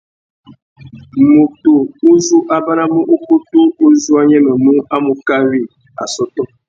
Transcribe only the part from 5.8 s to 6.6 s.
assôtô.